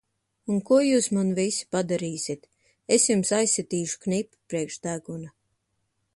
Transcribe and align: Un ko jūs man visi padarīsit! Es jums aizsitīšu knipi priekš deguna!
Un 0.51 0.55
ko 0.69 0.77
jūs 0.83 1.09
man 1.17 1.29
visi 1.39 1.67
padarīsit! 1.75 2.49
Es 2.99 3.07
jums 3.11 3.35
aizsitīšu 3.43 4.01
knipi 4.07 4.37
priekš 4.55 4.83
deguna! 4.89 5.35